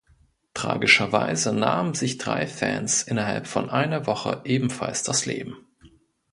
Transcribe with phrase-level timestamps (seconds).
[0.55, 5.57] Tragischerweise nahmen sich drei Fans innerhalb von einer Woche ebenfalls das Leben.